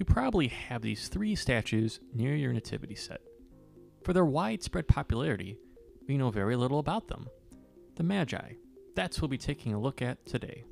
you 0.00 0.06
probably 0.06 0.48
have 0.48 0.80
these 0.80 1.08
three 1.08 1.34
statues 1.34 2.00
near 2.14 2.34
your 2.34 2.54
nativity 2.54 2.94
set. 2.94 3.20
For 4.02 4.14
their 4.14 4.24
widespread 4.24 4.88
popularity, 4.88 5.58
we 6.08 6.16
know 6.16 6.30
very 6.30 6.56
little 6.56 6.78
about 6.78 7.08
them. 7.08 7.28
The 7.96 8.02
Magi. 8.02 8.52
That's 8.96 9.18
what 9.18 9.28
we'll 9.28 9.36
be 9.36 9.38
taking 9.38 9.74
a 9.74 9.78
look 9.78 10.00
at 10.00 10.24
today. 10.24 10.64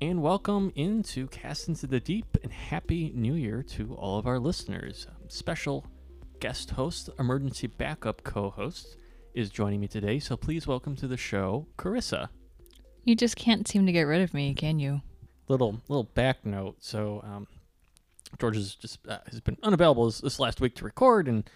And 0.00 0.22
welcome 0.22 0.72
into 0.74 1.26
Cast 1.28 1.68
into 1.68 1.86
the 1.86 2.00
Deep 2.00 2.38
and 2.42 2.52
Happy 2.52 3.12
New 3.14 3.34
Year 3.34 3.62
to 3.62 3.94
all 3.94 4.18
of 4.18 4.26
our 4.26 4.38
listeners. 4.38 5.06
Special 5.34 5.84
guest 6.38 6.70
host, 6.70 7.10
emergency 7.18 7.66
backup 7.66 8.22
co 8.22 8.50
host, 8.50 8.96
is 9.34 9.50
joining 9.50 9.80
me 9.80 9.88
today. 9.88 10.20
So 10.20 10.36
please 10.36 10.64
welcome 10.68 10.94
to 10.94 11.08
the 11.08 11.16
show, 11.16 11.66
Carissa. 11.76 12.28
You 13.02 13.16
just 13.16 13.34
can't 13.34 13.66
seem 13.66 13.84
to 13.86 13.90
get 13.90 14.02
rid 14.02 14.22
of 14.22 14.32
me, 14.32 14.54
can 14.54 14.78
you? 14.78 15.02
Little 15.48 15.82
little 15.88 16.04
back 16.04 16.46
note. 16.46 16.76
So 16.78 17.20
um, 17.24 17.48
George 18.38 18.54
has 18.54 18.76
just 18.76 19.04
uh, 19.08 19.18
has 19.28 19.40
been 19.40 19.58
unavailable 19.64 20.06
this, 20.06 20.20
this 20.20 20.38
last 20.38 20.60
week 20.60 20.76
to 20.76 20.84
record, 20.84 21.26
and 21.26 21.50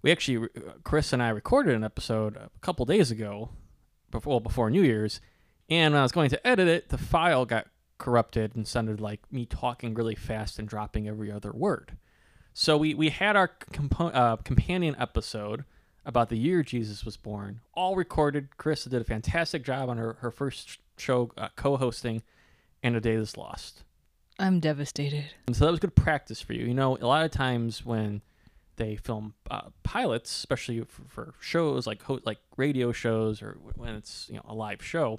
we 0.00 0.12
actually, 0.12 0.48
uh, 0.56 0.74
Chris 0.84 1.12
and 1.12 1.20
I 1.20 1.30
recorded 1.30 1.74
an 1.74 1.82
episode 1.82 2.36
a 2.36 2.50
couple 2.60 2.86
days 2.86 3.10
ago, 3.10 3.50
before 4.12 4.34
well, 4.34 4.40
before 4.40 4.70
New 4.70 4.84
Year's, 4.84 5.20
and 5.68 5.92
when 5.92 5.98
I 5.98 6.04
was 6.04 6.12
going 6.12 6.30
to 6.30 6.46
edit 6.46 6.68
it, 6.68 6.90
the 6.90 6.98
file 6.98 7.46
got 7.46 7.66
corrupted 7.98 8.54
and 8.54 8.64
sounded 8.64 9.00
like 9.00 9.22
me 9.32 9.44
talking 9.44 9.92
really 9.92 10.14
fast 10.14 10.60
and 10.60 10.68
dropping 10.68 11.08
every 11.08 11.32
other 11.32 11.50
word. 11.50 11.96
So 12.54 12.76
we 12.76 12.94
we 12.94 13.10
had 13.10 13.34
our 13.34 13.48
compo- 13.48 14.08
uh, 14.08 14.36
companion 14.36 14.94
episode 14.98 15.64
about 16.06 16.28
the 16.28 16.38
year 16.38 16.62
Jesus 16.62 17.04
was 17.04 17.16
born, 17.16 17.60
all 17.74 17.96
recorded. 17.96 18.48
Carissa 18.58 18.88
did 18.88 19.02
a 19.02 19.04
fantastic 19.04 19.64
job 19.64 19.88
on 19.88 19.98
her 19.98 20.14
her 20.20 20.30
first 20.30 20.78
show 20.96 21.32
uh, 21.36 21.48
co-hosting, 21.56 22.22
and 22.82 22.94
a 22.94 23.00
day 23.00 23.14
is 23.14 23.36
lost. 23.36 23.82
I'm 24.38 24.60
devastated. 24.60 25.26
And 25.46 25.56
so 25.56 25.64
that 25.64 25.70
was 25.72 25.80
good 25.80 25.96
practice 25.96 26.40
for 26.40 26.52
you. 26.52 26.64
You 26.66 26.74
know, 26.74 26.96
a 26.96 27.06
lot 27.06 27.24
of 27.24 27.32
times 27.32 27.84
when 27.84 28.22
they 28.76 28.96
film 28.96 29.34
uh, 29.50 29.70
pilots, 29.82 30.30
especially 30.36 30.80
for, 30.80 31.02
for 31.08 31.34
shows 31.40 31.86
like 31.88 32.02
ho- 32.02 32.20
like 32.24 32.38
radio 32.56 32.92
shows 32.92 33.42
or 33.42 33.58
when 33.74 33.96
it's 33.96 34.28
you 34.28 34.36
know 34.36 34.44
a 34.46 34.54
live 34.54 34.82
show, 34.84 35.18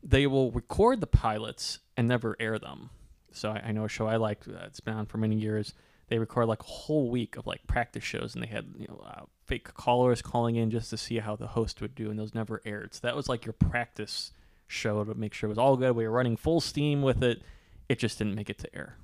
they 0.00 0.28
will 0.28 0.52
record 0.52 1.00
the 1.00 1.08
pilots 1.08 1.80
and 1.96 2.06
never 2.06 2.36
air 2.38 2.58
them. 2.60 2.90
So 3.32 3.50
I, 3.50 3.62
I 3.66 3.72
know 3.72 3.84
a 3.84 3.88
show 3.88 4.06
I 4.06 4.16
like 4.16 4.46
uh, 4.48 4.64
it's 4.66 4.78
been 4.78 4.94
on 4.94 5.06
for 5.06 5.18
many 5.18 5.34
years. 5.36 5.74
They 6.12 6.18
record 6.18 6.46
like 6.46 6.60
a 6.60 6.64
whole 6.66 7.08
week 7.08 7.38
of 7.38 7.46
like 7.46 7.66
practice 7.66 8.04
shows, 8.04 8.34
and 8.34 8.44
they 8.44 8.48
had 8.48 8.66
you 8.78 8.86
know 8.86 9.02
uh, 9.02 9.22
fake 9.46 9.72
callers 9.72 10.20
calling 10.20 10.56
in 10.56 10.70
just 10.70 10.90
to 10.90 10.98
see 10.98 11.20
how 11.20 11.36
the 11.36 11.46
host 11.46 11.80
would 11.80 11.94
do, 11.94 12.10
and 12.10 12.18
those 12.18 12.34
never 12.34 12.60
aired. 12.66 12.92
So 12.92 13.00
that 13.04 13.16
was 13.16 13.30
like 13.30 13.46
your 13.46 13.54
practice 13.54 14.32
show 14.66 15.02
to 15.04 15.14
make 15.14 15.32
sure 15.32 15.48
it 15.48 15.52
was 15.52 15.56
all 15.56 15.74
good. 15.78 15.96
We 15.96 16.04
were 16.06 16.10
running 16.12 16.36
full 16.36 16.60
steam 16.60 17.00
with 17.00 17.22
it. 17.22 17.40
It 17.88 17.98
just 17.98 18.18
didn't 18.18 18.34
make 18.34 18.50
it 18.50 18.58
to 18.58 18.76
air. 18.76 18.98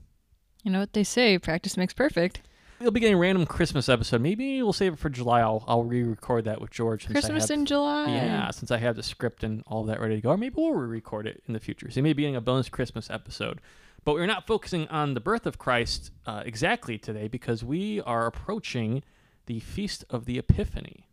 You 0.62 0.70
know 0.70 0.80
what 0.80 0.92
they 0.92 1.02
say, 1.02 1.38
practice 1.38 1.78
makes 1.78 1.94
perfect. 1.94 2.42
We'll 2.78 2.90
be 2.90 3.00
getting 3.00 3.14
a 3.16 3.18
random 3.18 3.46
Christmas 3.46 3.88
episode. 3.88 4.20
Maybe 4.20 4.62
we'll 4.62 4.74
save 4.74 4.92
it 4.92 4.98
for 4.98 5.08
July. 5.08 5.40
I'll, 5.40 5.64
I'll 5.66 5.84
re-record 5.84 6.44
that 6.44 6.60
with 6.60 6.70
George. 6.70 7.04
since 7.06 7.16
I 7.16 7.20
Christmas 7.20 7.48
have- 7.48 7.58
in 7.58 7.64
July. 7.64 8.04
Yeah, 8.10 8.50
since 8.50 8.70
I 8.70 8.76
have 8.76 8.96
the 8.96 9.02
script 9.02 9.42
and 9.44 9.64
all 9.66 9.82
that 9.84 9.98
ready 9.98 10.16
to 10.16 10.20
go. 10.20 10.28
Or 10.28 10.36
maybe 10.36 10.56
we'll 10.58 10.72
re-record 10.74 11.26
it 11.26 11.42
in 11.48 11.54
the 11.54 11.58
future. 11.60 11.90
So 11.90 12.02
maybe 12.02 12.20
getting 12.22 12.36
a 12.36 12.40
bonus 12.42 12.68
Christmas 12.68 13.08
episode. 13.08 13.60
But 14.08 14.14
we're 14.14 14.24
not 14.24 14.46
focusing 14.46 14.88
on 14.88 15.12
the 15.12 15.20
birth 15.20 15.44
of 15.44 15.58
Christ 15.58 16.12
uh, 16.24 16.42
exactly 16.46 16.96
today 16.96 17.28
because 17.28 17.62
we 17.62 18.00
are 18.00 18.24
approaching 18.24 19.02
the 19.44 19.60
Feast 19.60 20.02
of 20.08 20.24
the 20.24 20.38
Epiphany, 20.38 21.06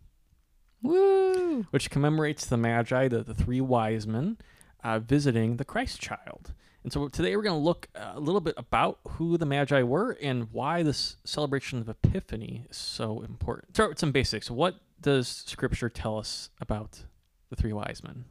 Woo! 0.82 1.66
which 1.72 1.90
commemorates 1.90 2.46
the 2.46 2.56
Magi, 2.56 3.10
the, 3.10 3.22
the 3.22 3.34
three 3.34 3.60
wise 3.60 4.08
men, 4.08 4.38
uh, 4.82 5.00
visiting 5.00 5.58
the 5.58 5.66
Christ 5.66 6.00
child. 6.00 6.54
And 6.84 6.94
so 6.94 7.10
today 7.10 7.36
we're 7.36 7.44
going 7.44 7.60
to 7.60 7.66
look 7.66 7.90
uh, 7.96 8.14
a 8.16 8.20
little 8.22 8.40
bit 8.40 8.54
about 8.56 9.00
who 9.06 9.38
the 9.38 9.46
Magi 9.46 9.84
were 9.84 10.18
and 10.22 10.48
why 10.54 10.82
this 10.82 11.18
celebration 11.26 11.80
of 11.82 11.90
Epiphany 11.90 12.64
is 12.70 12.78
so 12.78 13.20
important. 13.24 13.76
Start 13.76 13.90
with 13.90 14.00
some 14.00 14.14
basics. 14.14 14.50
What 14.50 14.76
does 15.02 15.28
Scripture 15.28 15.90
tell 15.90 16.18
us 16.18 16.50
about 16.62 17.04
the 17.50 17.58
three 17.58 17.74
wise 17.74 18.02
men? 18.06 18.24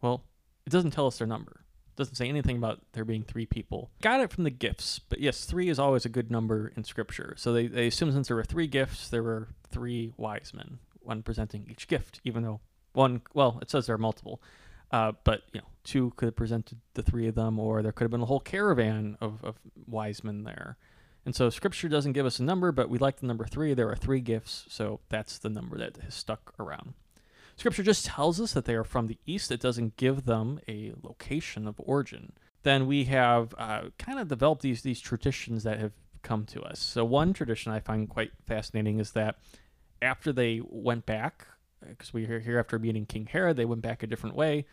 Well, 0.00 0.24
it 0.64 0.70
doesn't 0.70 0.92
tell 0.92 1.06
us 1.06 1.18
their 1.18 1.26
number. 1.26 1.66
Doesn't 2.00 2.14
say 2.14 2.30
anything 2.30 2.56
about 2.56 2.80
there 2.94 3.04
being 3.04 3.24
three 3.24 3.44
people. 3.44 3.90
Got 4.00 4.22
it 4.22 4.32
from 4.32 4.44
the 4.44 4.50
gifts, 4.50 4.98
but 4.98 5.20
yes, 5.20 5.44
three 5.44 5.68
is 5.68 5.78
always 5.78 6.06
a 6.06 6.08
good 6.08 6.30
number 6.30 6.72
in 6.74 6.82
Scripture. 6.82 7.34
So 7.36 7.52
they, 7.52 7.66
they 7.66 7.88
assume 7.88 8.10
since 8.10 8.28
there 8.28 8.38
were 8.38 8.42
three 8.42 8.66
gifts, 8.66 9.10
there 9.10 9.22
were 9.22 9.48
three 9.70 10.14
wise 10.16 10.52
men, 10.54 10.78
one 11.00 11.22
presenting 11.22 11.66
each 11.70 11.88
gift, 11.88 12.18
even 12.24 12.42
though 12.42 12.60
one, 12.94 13.20
well, 13.34 13.58
it 13.60 13.68
says 13.68 13.84
there 13.84 13.96
are 13.96 13.98
multiple. 13.98 14.40
Uh, 14.90 15.12
but 15.24 15.42
you 15.52 15.60
know, 15.60 15.66
two 15.84 16.14
could 16.16 16.24
have 16.24 16.36
presented 16.36 16.78
the 16.94 17.02
three 17.02 17.28
of 17.28 17.34
them, 17.34 17.58
or 17.58 17.82
there 17.82 17.92
could 17.92 18.04
have 18.04 18.10
been 18.10 18.22
a 18.22 18.24
whole 18.24 18.40
caravan 18.40 19.18
of, 19.20 19.44
of 19.44 19.56
wise 19.86 20.24
men 20.24 20.44
there. 20.44 20.78
And 21.26 21.36
so 21.36 21.50
Scripture 21.50 21.90
doesn't 21.90 22.14
give 22.14 22.24
us 22.24 22.38
a 22.38 22.42
number, 22.42 22.72
but 22.72 22.88
we 22.88 22.96
like 22.96 23.20
the 23.20 23.26
number 23.26 23.44
three. 23.44 23.74
There 23.74 23.90
are 23.90 23.96
three 23.96 24.22
gifts, 24.22 24.64
so 24.70 25.00
that's 25.10 25.36
the 25.36 25.50
number 25.50 25.76
that 25.76 25.98
has 25.98 26.14
stuck 26.14 26.54
around. 26.58 26.94
Scripture 27.60 27.82
just 27.82 28.06
tells 28.06 28.40
us 28.40 28.54
that 28.54 28.64
they 28.64 28.74
are 28.74 28.84
from 28.84 29.06
the 29.06 29.18
east. 29.26 29.50
It 29.50 29.60
doesn't 29.60 29.98
give 29.98 30.24
them 30.24 30.60
a 30.66 30.94
location 31.02 31.68
of 31.68 31.74
origin. 31.78 32.32
Then 32.62 32.86
we 32.86 33.04
have 33.04 33.54
uh, 33.58 33.90
kind 33.98 34.18
of 34.18 34.28
developed 34.28 34.62
these 34.62 34.80
these 34.80 34.98
traditions 34.98 35.62
that 35.64 35.78
have 35.78 35.92
come 36.22 36.46
to 36.46 36.62
us. 36.62 36.78
So 36.80 37.04
one 37.04 37.34
tradition 37.34 37.70
I 37.70 37.80
find 37.80 38.08
quite 38.08 38.30
fascinating 38.46 38.98
is 38.98 39.12
that 39.12 39.36
after 40.00 40.32
they 40.32 40.62
went 40.64 41.04
back, 41.04 41.48
because 41.86 42.14
we 42.14 42.24
hear 42.24 42.40
here 42.40 42.58
after 42.58 42.78
meeting 42.78 43.04
King 43.04 43.26
Herod, 43.26 43.58
they 43.58 43.66
went 43.66 43.82
back 43.82 44.02
a 44.02 44.06
different 44.06 44.36
way, 44.36 44.64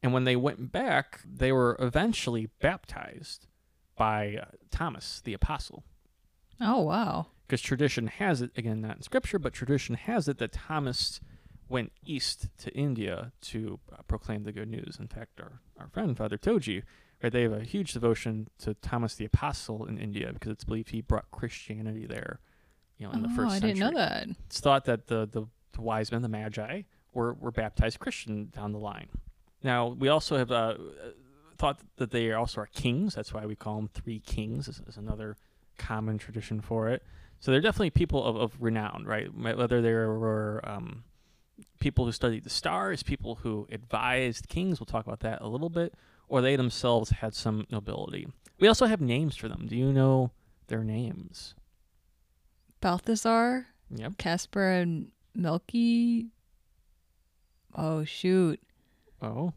and 0.00 0.12
when 0.12 0.22
they 0.22 0.36
went 0.36 0.70
back, 0.70 1.22
they 1.24 1.50
were 1.50 1.76
eventually 1.80 2.50
baptized 2.60 3.48
by 3.96 4.36
uh, 4.40 4.44
Thomas 4.70 5.20
the 5.24 5.34
apostle. 5.34 5.82
Oh 6.60 6.82
wow. 6.82 7.26
Because 7.48 7.62
tradition 7.62 8.06
has 8.06 8.42
it, 8.42 8.52
again, 8.56 8.82
not 8.82 8.98
in 8.98 9.02
scripture, 9.02 9.40
but 9.40 9.54
tradition 9.54 9.96
has 9.96 10.28
it 10.28 10.38
that 10.38 10.52
Thomas 10.52 11.18
went 11.68 11.92
east 12.04 12.48
to 12.58 12.70
India 12.72 13.32
to 13.42 13.78
uh, 13.92 14.02
proclaim 14.06 14.44
the 14.44 14.52
good 14.52 14.68
news. 14.68 14.96
In 14.98 15.08
fact, 15.08 15.40
our, 15.40 15.60
our 15.78 15.88
friend, 15.88 16.16
Father 16.16 16.38
Toji, 16.38 16.82
right, 17.22 17.32
they 17.32 17.42
have 17.42 17.52
a 17.52 17.64
huge 17.64 17.92
devotion 17.92 18.48
to 18.58 18.74
Thomas 18.74 19.14
the 19.14 19.24
Apostle 19.24 19.84
in 19.84 19.98
India 19.98 20.30
because 20.32 20.52
it's 20.52 20.64
believed 20.64 20.90
he 20.90 21.02
brought 21.02 21.30
Christianity 21.30 22.06
there, 22.06 22.40
you 22.96 23.06
know, 23.06 23.12
in 23.12 23.22
the 23.22 23.28
oh, 23.30 23.36
first 23.36 23.50
I 23.50 23.58
century. 23.58 23.74
didn't 23.74 23.92
know 23.92 23.98
that. 23.98 24.26
It's 24.46 24.60
thought 24.60 24.84
that 24.86 25.08
the, 25.08 25.26
the, 25.26 25.46
the 25.72 25.80
wise 25.80 26.10
men, 26.10 26.22
the 26.22 26.28
Magi, 26.28 26.82
were, 27.12 27.34
were 27.34 27.50
baptized 27.50 27.98
Christian 27.98 28.50
down 28.54 28.72
the 28.72 28.78
line. 28.78 29.08
Now, 29.62 29.88
we 29.88 30.08
also 30.08 30.36
have 30.36 30.50
uh, 30.52 30.74
thought 31.58 31.80
that 31.96 32.10
they 32.12 32.32
also 32.32 32.60
are 32.62 32.66
kings. 32.66 33.14
That's 33.14 33.34
why 33.34 33.44
we 33.44 33.56
call 33.56 33.76
them 33.76 33.90
three 33.92 34.20
kings, 34.20 34.68
is, 34.68 34.80
is 34.86 34.96
another 34.96 35.36
common 35.76 36.18
tradition 36.18 36.60
for 36.60 36.88
it. 36.88 37.02
So 37.40 37.50
they're 37.50 37.60
definitely 37.60 37.90
people 37.90 38.24
of, 38.24 38.36
of 38.36 38.56
renown, 38.60 39.04
right? 39.06 39.28
Whether 39.32 39.80
they 39.80 39.92
were 39.92 40.60
um, 40.64 41.04
people 41.80 42.04
who 42.04 42.12
studied 42.12 42.44
the 42.44 42.50
stars, 42.50 43.02
people 43.02 43.36
who 43.36 43.66
advised 43.70 44.48
kings, 44.48 44.80
we'll 44.80 44.86
talk 44.86 45.06
about 45.06 45.20
that 45.20 45.40
a 45.40 45.48
little 45.48 45.70
bit, 45.70 45.94
or 46.28 46.40
they 46.40 46.56
themselves 46.56 47.10
had 47.10 47.34
some 47.34 47.66
nobility. 47.70 48.26
We 48.58 48.68
also 48.68 48.86
have 48.86 49.00
names 49.00 49.36
for 49.36 49.48
them. 49.48 49.66
Do 49.68 49.76
you 49.76 49.92
know 49.92 50.32
their 50.66 50.82
names? 50.84 51.54
Balthazar, 52.80 53.66
Yep. 53.90 54.18
Casper, 54.18 54.68
and 54.70 55.10
Melky. 55.34 56.28
Oh 57.74 58.04
shoot. 58.04 58.60
Oh, 59.22 59.52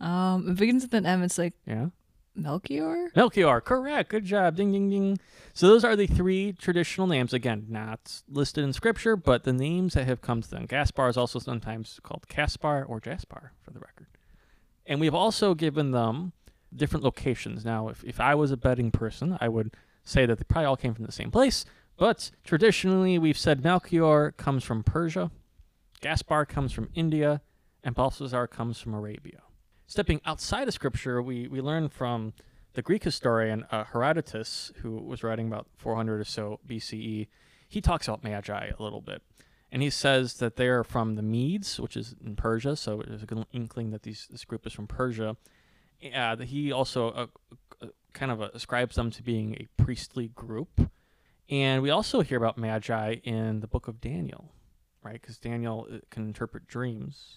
Um, 0.00 0.48
it 0.50 0.56
begins 0.56 0.82
with 0.82 0.94
an 0.94 1.06
M. 1.06 1.22
It's 1.22 1.38
like 1.38 1.54
yeah. 1.66 1.88
Melchior. 2.36 3.10
Melchior, 3.16 3.60
correct. 3.60 4.10
Good 4.10 4.24
job. 4.24 4.56
Ding, 4.56 4.72
ding, 4.72 4.90
ding. 4.90 5.18
So 5.54 5.66
those 5.66 5.84
are 5.84 5.96
the 5.96 6.06
three 6.06 6.52
traditional 6.52 7.06
names. 7.06 7.32
Again, 7.32 7.66
not 7.68 8.22
listed 8.28 8.62
in 8.62 8.72
scripture, 8.72 9.16
but 9.16 9.44
the 9.44 9.52
names 9.52 9.94
that 9.94 10.06
have 10.06 10.20
come 10.20 10.42
to 10.42 10.50
them. 10.50 10.66
Gaspar 10.66 11.08
is 11.08 11.16
also 11.16 11.38
sometimes 11.38 11.98
called 12.02 12.28
Caspar 12.28 12.84
or 12.84 13.00
Jaspar, 13.00 13.50
for 13.62 13.70
the 13.70 13.80
record. 13.80 14.06
And 14.84 15.00
we've 15.00 15.14
also 15.14 15.54
given 15.54 15.92
them 15.92 16.32
different 16.74 17.04
locations. 17.04 17.64
Now, 17.64 17.88
if, 17.88 18.04
if 18.04 18.20
I 18.20 18.34
was 18.34 18.50
a 18.50 18.56
betting 18.56 18.90
person, 18.90 19.38
I 19.40 19.48
would 19.48 19.74
say 20.04 20.26
that 20.26 20.38
they 20.38 20.44
probably 20.44 20.66
all 20.66 20.76
came 20.76 20.94
from 20.94 21.06
the 21.06 21.12
same 21.12 21.30
place. 21.30 21.64
But 21.96 22.30
traditionally, 22.44 23.18
we've 23.18 23.38
said 23.38 23.64
Melchior 23.64 24.32
comes 24.32 24.62
from 24.62 24.84
Persia, 24.84 25.30
Gaspar 26.02 26.44
comes 26.44 26.72
from 26.72 26.90
India, 26.94 27.40
and 27.82 27.94
Balthazar 27.94 28.46
comes 28.46 28.78
from 28.78 28.92
Arabia. 28.92 29.40
Stepping 29.86 30.20
outside 30.24 30.66
of 30.66 30.74
scripture, 30.74 31.22
we, 31.22 31.46
we 31.46 31.60
learn 31.60 31.88
from 31.88 32.32
the 32.74 32.82
Greek 32.82 33.04
historian 33.04 33.64
uh, 33.70 33.84
Herodotus, 33.84 34.72
who 34.82 34.96
was 34.96 35.22
writing 35.22 35.46
about 35.46 35.68
400 35.76 36.20
or 36.20 36.24
so 36.24 36.58
BCE. 36.66 37.28
He 37.68 37.80
talks 37.80 38.08
about 38.08 38.24
Magi 38.24 38.70
a 38.76 38.82
little 38.82 39.00
bit. 39.00 39.22
And 39.70 39.82
he 39.82 39.90
says 39.90 40.34
that 40.34 40.56
they're 40.56 40.84
from 40.84 41.14
the 41.14 41.22
Medes, 41.22 41.78
which 41.80 41.96
is 41.96 42.14
in 42.24 42.36
Persia, 42.36 42.76
so 42.76 43.02
there's 43.06 43.22
a 43.22 43.26
good 43.26 43.46
inkling 43.52 43.90
that 43.90 44.02
these, 44.02 44.28
this 44.30 44.44
group 44.44 44.66
is 44.66 44.72
from 44.72 44.86
Persia. 44.86 45.36
Uh, 46.14 46.36
he 46.38 46.72
also 46.72 47.10
uh, 47.10 47.26
uh, 47.80 47.86
kind 48.12 48.32
of 48.32 48.40
ascribes 48.40 48.96
them 48.96 49.10
to 49.12 49.22
being 49.22 49.54
a 49.54 49.82
priestly 49.82 50.28
group. 50.28 50.90
And 51.48 51.80
we 51.80 51.90
also 51.90 52.20
hear 52.22 52.38
about 52.38 52.58
magi 52.58 53.14
in 53.22 53.60
the 53.60 53.68
book 53.68 53.86
of 53.86 54.00
Daniel, 54.00 54.52
right? 55.02 55.20
Because 55.20 55.38
Daniel 55.38 55.86
uh, 55.90 55.98
can 56.10 56.26
interpret 56.26 56.66
dreams. 56.66 57.36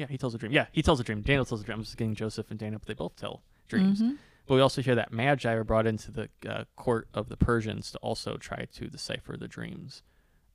Yeah, 0.00 0.06
he 0.08 0.16
tells 0.16 0.34
a 0.34 0.38
dream. 0.38 0.50
Yeah, 0.50 0.64
he 0.72 0.80
tells 0.80 0.98
a 0.98 1.04
dream. 1.04 1.20
Daniel 1.20 1.44
tells 1.44 1.60
a 1.60 1.64
dream. 1.64 1.76
I'm 1.76 1.84
just 1.84 1.98
getting 1.98 2.14
Joseph 2.14 2.50
and 2.50 2.58
Daniel, 2.58 2.78
but 2.78 2.88
they 2.88 2.94
both 2.94 3.16
tell 3.16 3.42
dreams. 3.68 4.00
Mhm. 4.00 4.16
But 4.46 4.54
we 4.54 4.62
also 4.62 4.80
hear 4.80 4.94
that 4.94 5.12
magi 5.12 5.54
were 5.54 5.62
brought 5.62 5.86
into 5.86 6.10
the 6.10 6.30
uh, 6.48 6.64
court 6.74 7.08
of 7.12 7.28
the 7.28 7.36
Persians 7.36 7.90
to 7.92 7.98
also 7.98 8.38
try 8.38 8.64
to 8.72 8.88
decipher 8.88 9.36
the 9.36 9.46
dreams 9.46 10.02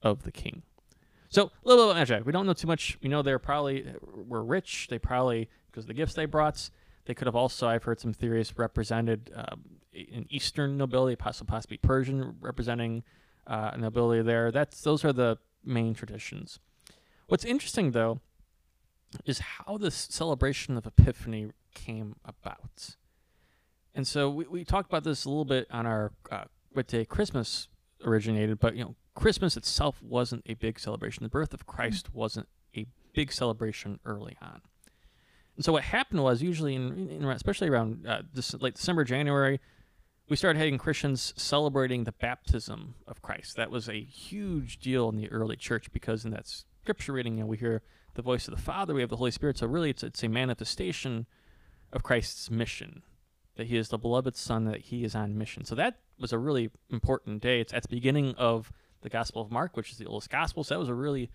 of 0.02 0.24
the 0.24 0.32
king. 0.32 0.64
So 1.30 1.44
a 1.44 1.52
little 1.64 1.86
bit 1.86 1.92
about 1.92 2.00
magi. 2.00 2.22
We 2.22 2.32
don't 2.32 2.48
know 2.48 2.54
too 2.54 2.66
much. 2.66 2.98
We 3.04 3.08
know 3.10 3.22
they're 3.22 3.38
probably 3.38 3.94
were 4.02 4.44
rich. 4.44 4.88
They 4.90 4.98
probably 4.98 5.48
because 5.68 5.84
of 5.84 5.90
the 5.90 5.94
gifts 5.94 6.16
they 6.16 6.26
brought. 6.26 6.72
They 7.06 7.14
could 7.14 7.28
have 7.28 7.36
also, 7.36 7.68
I've 7.68 7.84
heard 7.84 8.00
some 8.00 8.14
theories, 8.14 8.58
represented 8.58 9.32
um, 9.36 9.62
an 9.94 10.26
Eastern 10.32 10.76
nobility, 10.76 11.16
possibly 11.16 11.52
possibly 11.52 11.78
Persian, 11.78 12.36
representing 12.42 13.04
uh, 13.46 13.72
a 13.74 13.78
nobility 13.78 14.24
there. 14.24 14.52
That's 14.52 14.82
those 14.82 15.06
are 15.06 15.14
the 15.14 15.38
main 15.64 15.94
traditions. 15.94 16.60
What's 17.28 17.46
interesting 17.46 17.92
though 17.92 18.22
is 19.26 19.40
how 19.40 19.78
this 19.78 19.96
celebration 19.96 20.78
of 20.78 20.86
Epiphany 20.86 21.52
came 21.74 22.16
about. 22.26 22.96
And 23.94 24.08
so 24.08 24.30
we, 24.30 24.46
we 24.46 24.64
talked 24.66 24.90
about 24.90 25.04
this 25.04 25.26
a 25.26 25.30
little 25.30 25.46
bit 25.46 25.68
on 25.72 25.86
our 25.86 26.12
uh, 26.32 26.46
what 26.74 26.88
day 26.88 27.06
Christmas 27.06 27.70
originated, 28.04 28.60
but 28.60 28.76
you 28.76 28.84
know, 28.84 28.96
Christmas 29.16 29.56
itself 29.56 30.02
wasn't 30.04 30.44
a 30.46 30.56
big 30.56 30.80
celebration. 30.80 31.24
The 31.24 31.30
birth 31.30 31.54
of 31.54 31.66
Christ 31.66 32.14
wasn't 32.14 32.48
a 32.76 32.86
big 33.14 33.32
celebration 33.32 34.00
early 34.06 34.36
on. 34.42 34.62
And 35.56 35.64
so 35.64 35.72
what 35.72 35.84
happened 35.84 36.22
was 36.22 36.42
usually, 36.42 36.76
in, 36.76 37.10
in 37.10 37.24
especially 37.24 37.70
around 37.70 38.06
uh, 38.06 38.24
this, 38.34 38.54
late 38.56 38.76
December, 38.76 39.06
January, 39.06 39.62
we 40.28 40.36
started 40.36 40.60
having 40.60 40.78
Christians 40.78 41.34
celebrating 41.38 42.04
the 42.04 42.12
baptism 42.12 42.96
of 43.08 43.22
Christ. 43.22 43.56
That 43.56 43.72
was 43.72 43.88
a 43.88 44.04
huge 44.04 44.80
deal 44.80 45.08
in 45.08 45.16
the 45.16 45.32
early 45.32 45.56
church 45.56 45.92
because 45.94 46.26
in 46.26 46.32
that 46.32 46.48
scripture 46.82 47.14
reading, 47.14 47.38
you 47.38 47.44
know, 47.44 47.48
we 47.48 47.58
hear 47.58 47.84
the 48.16 48.22
voice 48.22 48.48
of 48.48 48.56
the 48.56 48.62
Father, 48.62 48.94
we 48.94 49.02
have 49.02 49.10
the 49.10 49.18
Holy 49.18 49.32
Spirit. 49.32 49.58
So 49.58 49.68
really, 49.68 49.92
it's 49.92 50.04
it's 50.04 50.24
a 50.24 50.30
manifestation 50.30 51.28
of 51.94 52.04
Christ's 52.04 52.50
mission 52.50 53.04
that 53.56 53.68
he 53.68 53.78
is 53.78 53.90
the 53.90 53.98
beloved 53.98 54.36
son 54.36 54.66
that 54.66 54.82
he 54.82 55.04
is 55.04 55.16
on 55.16 55.38
mission. 55.38 55.64
So 55.64 55.76
that 55.76 56.00
was 56.20 56.34
a 56.34 56.38
really 56.38 56.72
important 56.90 57.42
day. 57.42 57.62
It's 57.62 57.74
at 57.74 57.84
the 57.84 57.90
beginning 57.90 58.36
of 58.38 58.72
the 59.02 59.10
gospel 59.10 59.42
of 59.42 59.52
mark 59.52 59.78
which 59.78 59.92
is 59.92 59.98
the 59.98 60.06
oldest 60.06 60.30
gospel. 60.30 60.64
So 60.64 60.76
that 60.76 60.80
was 60.80 60.90
a 60.90 60.94
really 60.94 61.30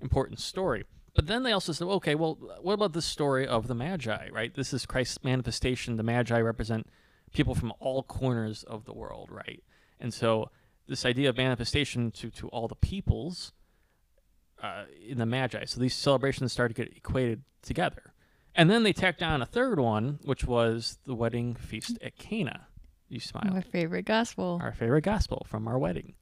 important 0.00 0.40
story. 0.40 0.84
But 1.14 1.26
then 1.26 1.42
they 1.42 1.52
also 1.52 1.72
said 1.72 1.86
okay 1.86 2.14
well 2.14 2.38
what 2.60 2.74
about 2.74 2.92
this 2.92 3.04
story 3.04 3.46
of 3.46 3.66
the 3.66 3.74
magi 3.74 4.28
right? 4.30 4.54
This 4.54 4.72
is 4.72 4.86
christ's 4.86 5.22
manifestation. 5.24 5.96
The 5.96 6.02
magi 6.02 6.40
represent 6.40 6.86
people 7.32 7.54
from 7.54 7.72
all 7.80 8.02
corners 8.02 8.62
of 8.62 8.84
the 8.84 8.94
world 8.94 9.28
right? 9.30 9.62
And 10.00 10.14
so 10.14 10.50
this 10.86 11.04
idea 11.04 11.28
of 11.28 11.36
manifestation 11.36 12.10
to, 12.12 12.30
to 12.30 12.48
all 12.48 12.68
the 12.68 12.76
peoples 12.76 13.52
uh, 14.62 14.84
in 15.06 15.18
the 15.18 15.26
magi 15.26 15.64
so 15.64 15.80
these 15.80 15.94
celebrations 15.94 16.52
started 16.52 16.74
to 16.74 16.84
get 16.84 16.96
equated 16.96 17.42
together 17.62 18.12
and 18.58 18.68
then 18.68 18.82
they 18.82 18.92
tacked 18.92 19.22
on 19.22 19.40
a 19.40 19.46
third 19.46 19.78
one, 19.78 20.18
which 20.24 20.44
was 20.44 20.98
the 21.04 21.14
wedding 21.14 21.54
feast 21.54 21.96
at 22.02 22.16
Cana. 22.16 22.66
You 23.08 23.20
smile. 23.20 23.52
My 23.52 23.60
favorite 23.60 24.04
gospel. 24.04 24.58
Our 24.60 24.72
favorite 24.72 25.02
gospel 25.02 25.46
from 25.48 25.68
our 25.68 25.78
wedding. 25.78 26.14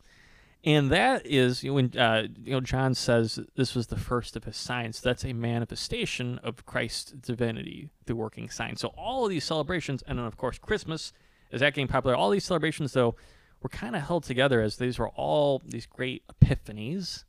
And 0.63 0.91
that 0.91 1.25
is 1.25 1.65
you 1.65 1.71
know, 1.71 1.75
when 1.75 1.99
uh, 1.99 2.27
you 2.45 2.53
know 2.53 2.61
John 2.61 2.95
says 2.95 3.41
this 3.55 3.75
was 3.75 3.87
the 3.87 3.97
first 3.97 4.37
of 4.37 4.45
his 4.45 4.57
signs. 4.57 5.01
That's 5.01 5.25
a 5.25 5.33
manifestation 5.33 6.39
of 6.43 6.67
Christ's 6.67 7.13
divinity 7.13 7.89
through 8.05 8.17
working 8.17 8.51
signs. 8.51 8.81
So 8.81 8.89
all 8.89 9.25
of 9.25 9.31
these 9.31 9.45
celebrations, 9.45 10.03
and 10.07 10.19
then 10.19 10.27
of 10.27 10.37
course 10.37 10.59
Christmas 10.59 11.15
is 11.51 11.61
that 11.61 11.73
getting 11.73 11.89
popular. 11.89 12.15
All 12.15 12.29
these 12.29 12.45
celebrations, 12.45 12.93
though, 12.93 13.15
were 13.63 13.71
kind 13.71 13.97
of 13.97 14.03
held 14.03 14.25
together 14.25 14.61
as 14.61 14.77
these 14.77 14.99
were 14.99 15.09
all 15.11 15.63
these 15.65 15.87
great 15.87 16.23
epiphanies, 16.29 17.25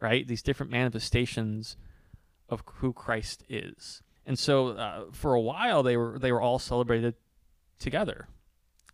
right? 0.00 0.26
These 0.26 0.42
different 0.42 0.72
manifestations 0.72 1.76
of 2.48 2.62
who 2.76 2.92
Christ 2.92 3.44
is. 3.48 4.02
And 4.26 4.38
so 4.38 4.68
uh, 4.68 5.04
for 5.12 5.34
a 5.34 5.40
while 5.40 5.82
they 5.82 5.96
were 5.96 6.18
they 6.18 6.32
were 6.32 6.40
all 6.40 6.58
celebrated 6.58 7.14
together. 7.78 8.28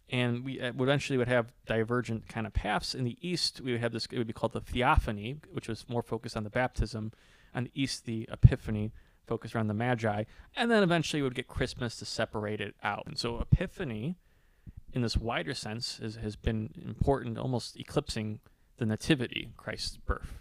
And 0.08 0.44
we 0.44 0.61
uh, 0.61 0.73
eventually 0.79 1.17
would 1.17 1.29
have 1.29 1.52
divergent 1.67 2.29
kind 2.29 2.47
of 2.47 2.52
paths. 2.52 2.94
In 2.94 3.05
the 3.05 3.17
east, 3.20 3.61
we 3.61 3.73
would 3.73 3.81
have 3.81 3.93
this. 3.93 4.06
It 4.11 4.19
would 4.19 4.26
be 4.26 4.32
called 4.32 4.52
the 4.52 4.61
theophany, 4.61 5.37
which 5.52 5.69
was 5.69 5.88
more 5.88 6.02
focused 6.02 6.37
on 6.37 6.43
the 6.43 6.50
baptism. 6.50 7.12
On 7.55 7.64
the 7.64 7.70
east, 7.75 8.06
the 8.06 8.29
epiphany, 8.31 8.93
focused 9.26 9.55
around 9.55 9.69
the 9.69 9.75
magi. 9.75 10.25
And 10.56 10.70
then 10.70 10.82
eventually, 10.82 11.23
we 11.23 11.29
would 11.29 11.37
get 11.37 11.46
Christmas 11.46 11.96
to 11.96 12.05
separate 12.05 12.61
it 12.61 12.75
out. 12.82 13.05
And 13.06 13.17
so, 13.17 13.38
epiphany, 13.38 14.17
in 14.93 15.03
this 15.03 15.17
wider 15.17 15.55
sense, 15.55 16.00
is, 16.00 16.17
has 16.17 16.35
been 16.35 16.70
important, 16.85 17.38
almost 17.38 17.79
eclipsing 17.79 18.41
the 18.79 18.87
nativity, 18.87 19.50
Christ's 19.56 19.96
birth. 19.96 20.41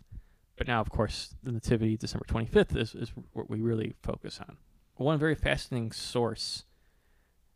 But 0.60 0.68
now, 0.68 0.82
of 0.82 0.90
course, 0.90 1.34
the 1.42 1.54
nativity, 1.54 1.96
December 1.96 2.26
25th, 2.28 2.76
is, 2.76 2.94
is 2.94 3.14
what 3.32 3.50
we 3.50 3.62
really 3.62 3.96
focus 4.04 4.42
on 4.42 4.58
one 4.96 5.18
very 5.18 5.34
fascinating 5.34 5.94
source 5.94 6.66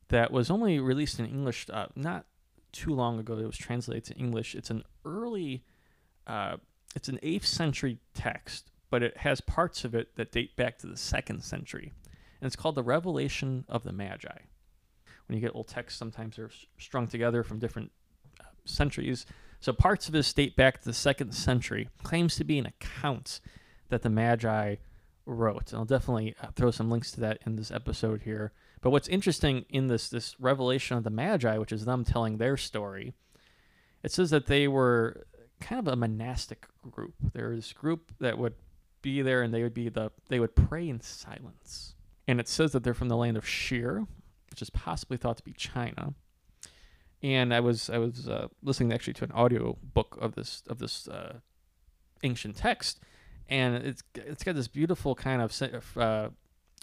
that 0.08 0.32
was 0.32 0.50
only 0.50 0.80
released 0.80 1.20
in 1.20 1.26
English 1.26 1.68
uh, 1.70 1.88
not 1.98 2.26
too 2.72 2.94
long 2.94 3.20
ago. 3.20 3.38
It 3.38 3.46
was 3.46 3.58
translated 3.58 4.06
to 4.06 4.14
English. 4.16 4.56
It's 4.56 4.70
an 4.70 4.84
early, 5.04 5.66
uh, 6.28 6.56
it's 6.96 7.10
an 7.10 7.20
eighth 7.22 7.46
century 7.46 8.00
text, 8.14 8.72
but 8.90 9.04
it 9.04 9.18
has 9.18 9.42
parts 9.42 9.84
of 9.84 9.94
it 9.94 10.16
that 10.16 10.32
date 10.32 10.56
back 10.56 10.78
to 10.78 10.88
the 10.88 10.96
second 10.96 11.44
century, 11.44 11.92
and 12.40 12.48
it's 12.48 12.56
called 12.56 12.76
the 12.76 12.84
Revelation 12.84 13.66
of 13.68 13.84
the 13.84 13.92
Magi. 13.92 14.38
When 15.28 15.38
you 15.38 15.42
get 15.42 15.54
old 15.54 15.68
texts, 15.68 16.00
sometimes 16.00 16.38
they're 16.38 16.52
strung 16.78 17.08
together 17.08 17.44
from 17.44 17.60
different 17.60 17.92
uh, 18.40 18.46
centuries. 18.64 19.26
So 19.63 19.71
parts 19.71 20.07
of 20.07 20.12
this 20.12 20.33
date 20.33 20.57
back 20.57 20.81
to 20.81 20.86
the 20.86 20.94
second 20.94 21.31
century. 21.31 21.88
Claims 22.04 22.36
to 22.36 22.44
be 22.44 22.60
an 22.60 22.65
account 22.65 23.39
that 23.88 24.01
the 24.01 24.10
Magi 24.10 24.75
wrote. 25.25 25.71
And 25.71 25.80
I'll 25.80 25.86
definitely 25.86 26.36
uh, 26.44 26.48
throw 26.54 26.69
some 26.69 26.89
links 26.89 27.13
to 27.13 27.21
that 27.21 27.39
in 27.45 27.56
this 27.56 27.71
episode 27.71 28.24
here. 28.24 28.51
But 28.81 28.89
what's 28.89 29.07
interesting 29.07 29.63
in 29.69 29.88
this 29.88 30.10
this 30.10 30.36
revelation 30.38 30.98
of 30.98 31.06
the 31.06 31.10
Magi, 31.10 31.57
which 31.57 31.71
is 31.71 31.86
them 31.86 32.04
telling 32.04 32.39
their 32.39 32.57
story, 32.57 33.13
it 34.04 34.12
says 34.12 34.31
that 34.31 34.48
they 34.48 34.68
were 34.68 35.25
kind 35.62 35.80
of 35.80 35.88
a 35.88 35.95
monastic 35.95 36.68
group. 36.92 37.13
There 37.31 37.48
was 37.48 37.71
group 37.71 38.12
that 38.19 38.38
would 38.38 38.56
be 39.01 39.21
there 39.21 39.44
and 39.44 39.54
they 39.54 39.63
would 39.63 39.74
be 39.74 39.88
the 39.88 40.12
they 40.27 40.42
would 40.42 40.57
pray 40.57 40.89
in 40.89 41.00
silence. 41.00 41.95
And 42.27 42.42
it 42.42 42.50
says 42.50 42.74
that 42.74 42.83
they're 42.83 42.94
from 42.94 43.07
the 43.07 43.15
land 43.15 43.38
of 43.38 43.48
Shir, 43.48 44.07
which 44.50 44.62
is 44.62 44.69
possibly 44.69 45.15
thought 45.15 45.38
to 45.38 45.44
be 45.44 45.54
China. 45.54 46.15
And 47.24 47.54
I 47.54 47.62
was 47.62 47.90
I 47.90 47.98
was 48.00 48.28
uh, 48.28 48.50
listening 48.62 48.92
actually 48.92 49.14
to 49.14 49.24
an 49.24 49.31
audio 49.31 49.78
book 49.81 50.18
of 50.20 50.36
this 50.36 50.62
of 50.68 50.80
this 50.80 51.08
uh, 51.08 51.40
ancient 52.22 52.58
text, 52.58 53.00
and 53.48 53.75
it's 53.75 54.03
it's 54.15 54.44
got 54.44 54.56
this 54.56 54.68
beautiful 54.68 55.15
kind 55.15 55.42
of 55.42 55.98
uh, 55.98 56.30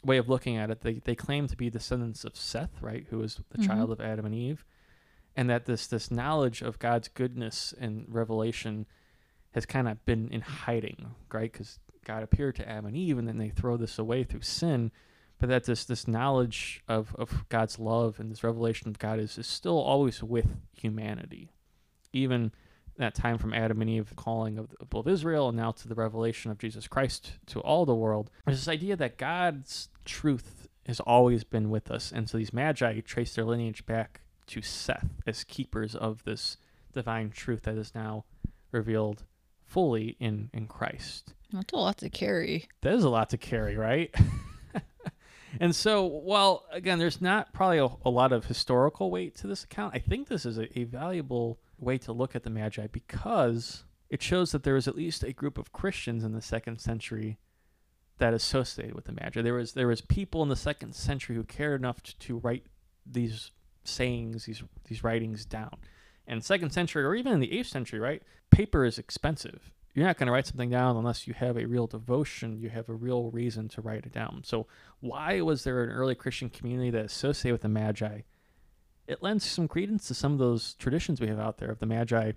way 0.02 0.16
of 0.16 0.30
looking 0.30 0.56
at 0.56 0.70
it. 0.70 0.80
They 0.80 0.94
they 0.94 1.14
claim 1.14 1.46
to 1.48 1.56
be 1.56 1.68
descendants 1.68 2.24
of 2.24 2.36
Seth, 2.36 2.80
right, 2.80 3.06
who 3.10 3.18
was 3.18 3.40
the 3.50 3.58
Mhm. 3.58 3.66
child 3.66 3.90
of 3.90 4.00
Adam 4.00 4.24
and 4.24 4.34
Eve, 4.34 4.64
and 5.36 5.50
that 5.50 5.66
this 5.66 5.86
this 5.86 6.10
knowledge 6.10 6.62
of 6.62 6.78
God's 6.78 7.08
goodness 7.08 7.74
and 7.78 8.06
revelation 8.08 8.86
has 9.50 9.66
kind 9.66 9.88
of 9.88 10.02
been 10.06 10.28
in 10.30 10.40
hiding, 10.40 11.14
right? 11.30 11.52
Because 11.52 11.80
God 12.04 12.22
appeared 12.22 12.56
to 12.56 12.66
Adam 12.68 12.86
and 12.86 12.96
Eve, 12.96 13.18
and 13.18 13.28
then 13.28 13.36
they 13.36 13.50
throw 13.50 13.76
this 13.76 13.98
away 13.98 14.24
through 14.24 14.40
sin. 14.42 14.90
But 15.40 15.48
that 15.48 15.64
this 15.64 15.84
this 15.84 16.06
knowledge 16.06 16.82
of, 16.86 17.16
of 17.16 17.48
God's 17.48 17.78
love 17.78 18.20
and 18.20 18.30
this 18.30 18.44
revelation 18.44 18.88
of 18.88 18.98
God 18.98 19.18
is, 19.18 19.38
is 19.38 19.46
still 19.46 19.78
always 19.78 20.22
with 20.22 20.56
humanity, 20.72 21.50
even 22.12 22.52
that 22.98 23.14
time 23.14 23.38
from 23.38 23.54
Adam 23.54 23.80
and 23.80 23.90
Eve 23.90 24.12
calling 24.14 24.58
of 24.58 24.68
the 24.68 24.76
people 24.76 25.00
of 25.00 25.08
Israel 25.08 25.48
and 25.48 25.56
now 25.56 25.72
to 25.72 25.88
the 25.88 25.94
revelation 25.94 26.50
of 26.50 26.58
Jesus 26.58 26.86
Christ 26.86 27.32
to 27.46 27.60
all 27.60 27.86
the 27.86 27.94
world. 27.94 28.30
There's 28.44 28.58
this 28.58 28.68
idea 28.68 28.94
that 28.96 29.16
God's 29.16 29.88
truth 30.04 30.68
has 30.86 31.00
always 31.00 31.42
been 31.42 31.70
with 31.70 31.90
us. 31.90 32.12
And 32.12 32.28
so 32.28 32.38
these 32.38 32.52
magi 32.52 33.00
trace 33.00 33.34
their 33.34 33.44
lineage 33.44 33.86
back 33.86 34.20
to 34.48 34.60
Seth 34.60 35.08
as 35.26 35.44
keepers 35.44 35.94
of 35.94 36.24
this 36.24 36.58
divine 36.92 37.30
truth 37.30 37.62
that 37.62 37.78
is 37.78 37.94
now 37.94 38.24
revealed 38.72 39.24
fully 39.64 40.16
in, 40.20 40.50
in 40.52 40.66
Christ. 40.66 41.34
That's 41.52 41.72
a 41.72 41.76
lot 41.76 41.98
to 41.98 42.10
carry. 42.10 42.68
That 42.82 42.94
is 42.94 43.04
a 43.04 43.08
lot 43.08 43.30
to 43.30 43.38
carry, 43.38 43.76
right? 43.76 44.14
and 45.58 45.74
so, 45.74 46.04
while 46.04 46.64
again, 46.70 46.98
there's 46.98 47.20
not 47.20 47.52
probably 47.52 47.78
a, 47.78 47.88
a 48.04 48.10
lot 48.10 48.32
of 48.32 48.46
historical 48.46 49.10
weight 49.10 49.34
to 49.36 49.46
this 49.46 49.64
account, 49.64 49.94
I 49.94 49.98
think 49.98 50.28
this 50.28 50.46
is 50.46 50.58
a, 50.58 50.78
a 50.78 50.84
valuable 50.84 51.58
way 51.78 51.98
to 51.98 52.12
look 52.12 52.36
at 52.36 52.42
the 52.42 52.50
Magi 52.50 52.86
because 52.88 53.84
it 54.08 54.22
shows 54.22 54.52
that 54.52 54.62
there 54.62 54.74
was 54.74 54.86
at 54.86 54.96
least 54.96 55.22
a 55.22 55.32
group 55.32 55.58
of 55.58 55.72
Christians 55.72 56.24
in 56.24 56.32
the 56.32 56.42
second 56.42 56.80
century 56.80 57.38
that 58.18 58.34
associated 58.34 58.94
with 58.94 59.06
the 59.06 59.12
Magi. 59.12 59.42
There 59.42 59.54
was 59.54 59.72
there 59.72 59.88
was 59.88 60.00
people 60.00 60.42
in 60.42 60.48
the 60.48 60.56
second 60.56 60.94
century 60.94 61.36
who 61.36 61.44
cared 61.44 61.80
enough 61.80 62.02
to, 62.02 62.18
to 62.18 62.38
write 62.38 62.66
these 63.04 63.50
sayings, 63.84 64.44
these 64.44 64.62
these 64.84 65.02
writings 65.02 65.44
down. 65.44 65.76
And 66.26 66.44
second 66.44 66.70
century, 66.70 67.02
or 67.02 67.14
even 67.14 67.32
in 67.32 67.40
the 67.40 67.58
eighth 67.58 67.68
century, 67.68 67.98
right? 67.98 68.22
Paper 68.50 68.84
is 68.84 68.98
expensive. 68.98 69.72
You're 69.94 70.06
not 70.06 70.18
going 70.18 70.28
to 70.28 70.32
write 70.32 70.46
something 70.46 70.70
down 70.70 70.96
unless 70.96 71.26
you 71.26 71.34
have 71.34 71.56
a 71.56 71.66
real 71.66 71.86
devotion, 71.86 72.60
you 72.60 72.68
have 72.70 72.88
a 72.88 72.94
real 72.94 73.30
reason 73.30 73.68
to 73.70 73.80
write 73.80 74.06
it 74.06 74.12
down. 74.12 74.42
So, 74.44 74.66
why 75.00 75.40
was 75.40 75.64
there 75.64 75.82
an 75.82 75.90
early 75.90 76.14
Christian 76.14 76.48
community 76.48 76.90
that 76.90 77.06
associated 77.06 77.54
with 77.54 77.62
the 77.62 77.68
Magi? 77.68 78.20
It 79.08 79.22
lends 79.22 79.44
some 79.44 79.66
credence 79.66 80.06
to 80.06 80.14
some 80.14 80.32
of 80.32 80.38
those 80.38 80.74
traditions 80.74 81.20
we 81.20 81.26
have 81.26 81.40
out 81.40 81.58
there 81.58 81.70
of 81.70 81.80
the 81.80 81.86
Magi 81.86 82.32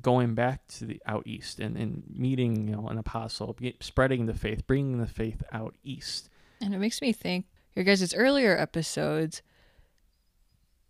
going 0.00 0.34
back 0.34 0.66
to 0.66 0.84
the 0.84 1.00
out 1.06 1.26
east 1.26 1.60
and, 1.60 1.76
and 1.76 2.04
meeting 2.08 2.68
you 2.68 2.76
know 2.76 2.86
an 2.88 2.98
apostle, 2.98 3.56
spreading 3.80 4.26
the 4.26 4.34
faith, 4.34 4.66
bringing 4.66 4.98
the 4.98 5.06
faith 5.06 5.42
out 5.52 5.74
east. 5.82 6.28
And 6.60 6.74
it 6.74 6.78
makes 6.78 7.00
me 7.00 7.12
think, 7.12 7.46
your 7.74 7.84
guys' 7.84 8.14
earlier 8.14 8.56
episodes, 8.56 9.42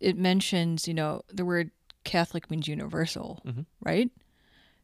it 0.00 0.16
mentions, 0.16 0.88
you 0.88 0.95
know, 0.95 1.23
the 1.33 1.45
word 1.45 1.71
Catholic 2.04 2.50
means 2.50 2.68
universal, 2.68 3.42
mm-hmm. 3.47 3.62
right? 3.80 4.11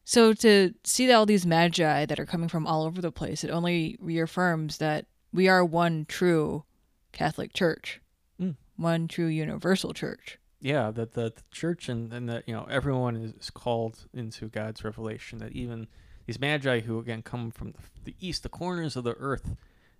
So 0.05 0.33
to 0.33 0.73
see 0.83 1.11
all 1.11 1.25
these 1.25 1.47
magi 1.47 2.05
that 2.05 2.19
are 2.19 2.27
coming 2.27 2.47
from 2.47 2.67
all 2.67 2.83
over 2.83 3.01
the 3.01 3.11
place, 3.11 3.43
it 3.43 3.49
only 3.49 3.97
reaffirms 3.99 4.77
that 4.77 5.07
we 5.33 5.47
are 5.47 5.65
one 5.65 6.05
true 6.07 6.63
Catholic 7.11 7.53
Church, 7.53 7.99
mm. 8.39 8.55
one 8.75 9.07
true 9.07 9.25
universal 9.25 9.93
church. 9.93 10.37
Yeah, 10.61 10.91
that 10.91 11.13
the, 11.13 11.33
the, 11.35 11.43
church 11.51 11.89
and, 11.89 12.13
and 12.13 12.29
that 12.29 12.47
you 12.47 12.53
know 12.53 12.67
everyone 12.69 13.15
is, 13.15 13.33
is, 13.33 13.49
called 13.49 14.05
into 14.13 14.47
God's 14.47 14.83
revelation. 14.83 15.39
That 15.39 15.53
even 15.53 15.87
these 16.27 16.39
magi 16.39 16.81
who 16.81 16.99
again 16.99 17.23
come 17.23 17.49
from 17.49 17.71
the, 17.71 17.79
the 18.03 18.15
east, 18.19 18.43
the 18.43 18.49
corners 18.49 18.95
of 18.95 19.03
the 19.03 19.15
earth, 19.19 19.55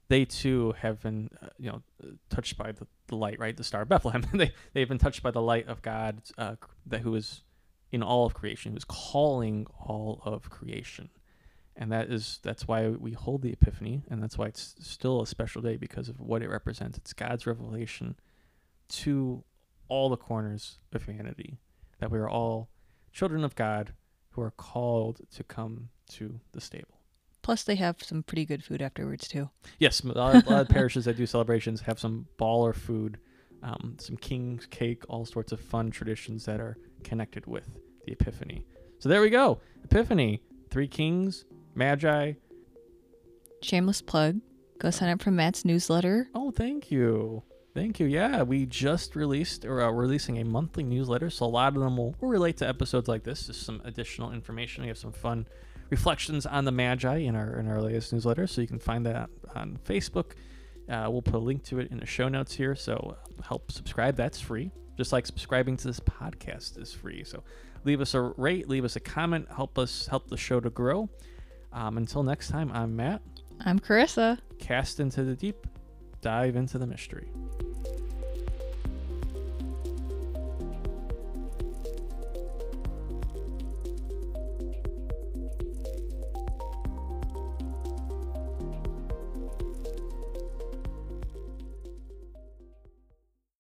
they 0.08 0.24
too 0.24 0.76
have 0.80 1.02
been 1.02 1.30
uh, 1.42 1.48
you 1.58 1.72
know 1.72 1.82
touched 2.30 2.58
by 2.58 2.72
the, 2.72 2.86
the 3.08 3.16
light, 3.16 3.40
right? 3.40 3.58
The 3.58 3.64
star 3.64 3.82
of 3.82 3.90
Bethlehem. 3.90 4.24
they 4.34 4.54
they've 4.74 4.90
been 4.90 5.00
touched 5.00 5.24
by 5.24 5.32
the 5.32 5.42
light 5.42 5.68
of 5.68 5.82
God, 5.82 6.22
uh, 6.38 6.56
that 6.86 7.02
who 7.02 7.16
is 7.16 7.42
in 7.96 8.04
all 8.04 8.26
of 8.26 8.34
creation, 8.34 8.74
who 8.74 8.78
is 8.78 8.84
calling 8.84 9.66
all 9.80 10.22
of 10.26 10.50
creation. 10.50 11.10
And 11.78 11.94
that 11.94 12.12
is 12.12 12.42
that's 12.44 12.68
why 12.68 12.90
we 12.90 13.14
hold 13.14 13.42
the 13.42 13.54
epiphany 13.54 14.04
and 14.10 14.22
that's 14.22 14.38
why 14.38 14.48
it's 14.48 14.76
still 14.82 15.22
a 15.22 15.28
special 15.28 15.62
day 15.62 15.78
because 15.78 16.10
of 16.10 16.20
what 16.20 16.42
it 16.42 16.50
represents. 16.50 16.98
It's 16.98 17.14
god's 17.14 17.48
revelation 17.48 18.18
to 18.90 19.46
all 19.88 20.10
the 20.10 20.18
corners 20.18 20.80
of 20.92 21.06
humanity 21.06 21.58
that 22.00 22.12
we 22.12 22.20
are 22.20 22.30
all 22.30 22.70
children 23.14 23.46
of 23.46 23.56
god 23.56 23.94
who 24.32 24.42
are 24.42 24.52
called 24.52 25.22
to 25.36 25.44
come 25.44 25.88
to 26.10 26.42
the 26.52 26.60
stable. 26.60 27.00
Plus 27.42 27.64
they 27.64 27.76
have 27.76 28.04
some 28.04 28.24
pretty 28.24 28.44
good 28.46 28.64
food 28.64 28.82
afterwards 28.82 29.26
too. 29.26 29.50
Yes 29.80 30.02
a 30.02 30.08
lot, 30.08 30.46
a 30.46 30.50
lot 30.50 30.62
of 30.62 30.70
parishes 30.78 31.06
that 31.06 31.16
do 31.16 31.26
celebrations 31.26 31.82
have 31.82 32.00
some 32.00 32.28
baller 32.38 32.76
food 32.76 33.20
um, 33.64 33.96
some 34.00 34.18
king's 34.18 34.66
cake 34.66 35.04
all 35.08 35.26
sorts 35.26 35.54
of 35.54 35.62
fun 35.62 35.92
traditions 35.92 36.44
that 36.44 36.60
are 36.60 36.78
connected 37.04 37.46
with 37.46 37.70
the 38.06 38.14
epiphany 38.14 38.66
so 39.00 39.10
there 39.10 39.22
we 39.22 39.30
go 39.30 39.60
epiphany 39.84 40.42
three 40.70 40.88
kings 40.88 41.46
Magi. 41.76 42.34
Shameless 43.62 44.02
plug. 44.02 44.40
Go 44.80 44.90
sign 44.90 45.10
up 45.10 45.22
for 45.22 45.32
Matt's 45.32 45.66
newsletter. 45.66 46.30
Oh, 46.34 46.52
thank 46.52 46.90
you. 46.90 47.44
Thank 47.74 48.00
you. 48.00 48.06
Yeah, 48.06 48.44
we 48.44 48.66
just 48.66 49.16
released 49.16 49.66
or 49.66 49.82
uh, 49.82 49.92
releasing 49.92 50.40
a 50.40 50.46
monthly 50.46 50.84
newsletter, 50.84 51.30
so 51.30 51.46
a 51.46 51.48
lot 51.48 51.76
of 51.76 51.82
them 51.82 51.98
will, 51.98 52.16
will 52.22 52.30
relate 52.30 52.58
to 52.58 52.68
episodes 52.68 53.10
like 53.10 53.24
this. 53.24 53.48
Just 53.48 53.64
some 53.64 53.82
additional 53.84 54.32
information. 54.32 54.84
We 54.84 54.88
have 54.88 54.98
some 54.98 55.12
fun 55.12 55.48
reflections 55.90 56.46
on 56.46 56.64
the 56.64 56.72
Magi 56.72 57.18
in 57.18 57.36
our 57.36 57.60
in 57.60 57.68
our 57.68 57.82
latest 57.82 58.14
newsletter, 58.14 58.48
so 58.48 58.62
you 58.62 58.68
can 58.68 58.80
find 58.80 59.06
that 59.06 59.30
on 59.56 59.78
Facebook. 59.86 60.32
Uh, 60.88 61.08
we'll 61.10 61.22
put 61.22 61.36
a 61.36 61.40
link 61.40 61.64
to 61.64 61.80
it 61.80 61.92
in 61.92 62.00
the 62.00 62.06
show 62.06 62.30
notes 62.30 62.54
here. 62.54 62.76
So 62.76 63.18
uh, 63.18 63.44
help 63.44 63.72
subscribe. 63.72 64.16
That's 64.16 64.40
free. 64.40 64.72
Just 64.96 65.12
like 65.12 65.26
subscribing 65.26 65.76
to 65.78 65.88
this 65.88 66.00
podcast 66.00 66.82
is 66.82 66.94
free. 66.94 67.26
So 67.26 67.44
leave 67.86 68.02
us 68.02 68.14
a 68.14 68.22
rate, 68.22 68.68
leave 68.68 68.84
us 68.84 68.96
a 68.96 69.00
comment, 69.00 69.48
help 69.56 69.78
us 69.80 70.08
help 70.08 70.28
the 70.28 70.38
show 70.38 70.60
to 70.60 70.70
grow. 70.70 71.10
Um, 71.72 71.98
until 71.98 72.24
next 72.24 72.50
time, 72.50 72.72
I'm 72.74 72.96
Matt. 72.96 73.22
I'm 73.64 73.80
Carissa. 73.80 74.40
Cast 74.60 75.00
into 75.00 75.24
the 75.24 75.36
deep, 75.36 75.68
dive 76.22 76.56
into 76.56 76.78
the 76.78 76.88
mystery. 76.88 77.32